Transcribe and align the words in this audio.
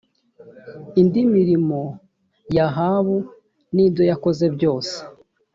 indi 1.01 1.21
mirimo 1.35 1.81
ya 2.55 2.65
ahabu 2.71 3.15
n 3.75 3.77
ibyo 3.85 4.03
yakoze 4.11 4.45
byose 4.55 4.95